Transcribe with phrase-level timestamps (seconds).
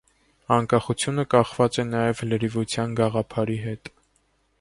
[0.53, 3.93] Անկախությունը կապված է նաև լրիվության գաղափարի հետ։